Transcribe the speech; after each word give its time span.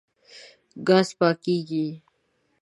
ګاز 0.87 1.07
پاکېږي. 1.19 1.87